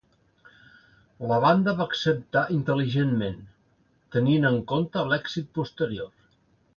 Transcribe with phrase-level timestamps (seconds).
[1.31, 3.37] La banda va acceptar intel·ligentment,
[4.17, 6.11] tenint en compte l'èxit posterior.